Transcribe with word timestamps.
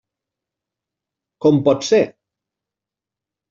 Com 1.47 1.61
pot 1.69 1.87
ser? 1.93 2.03